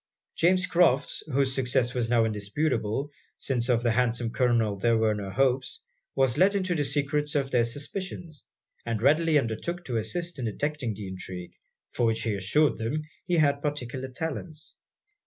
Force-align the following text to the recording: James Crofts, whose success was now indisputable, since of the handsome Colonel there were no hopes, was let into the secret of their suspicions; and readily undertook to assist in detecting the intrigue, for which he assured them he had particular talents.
James 0.35 0.65
Crofts, 0.65 1.21
whose 1.31 1.53
success 1.53 1.93
was 1.93 2.09
now 2.09 2.25
indisputable, 2.25 3.11
since 3.37 3.69
of 3.69 3.83
the 3.83 3.91
handsome 3.91 4.31
Colonel 4.31 4.75
there 4.75 4.97
were 4.97 5.13
no 5.13 5.29
hopes, 5.29 5.79
was 6.15 6.39
let 6.39 6.55
into 6.55 6.73
the 6.73 6.83
secret 6.83 7.35
of 7.35 7.51
their 7.51 7.63
suspicions; 7.63 8.43
and 8.83 8.99
readily 8.99 9.37
undertook 9.37 9.85
to 9.85 9.97
assist 9.97 10.39
in 10.39 10.45
detecting 10.45 10.95
the 10.95 11.07
intrigue, 11.07 11.53
for 11.93 12.07
which 12.07 12.23
he 12.23 12.33
assured 12.33 12.79
them 12.79 13.03
he 13.27 13.37
had 13.37 13.61
particular 13.61 14.07
talents. 14.07 14.75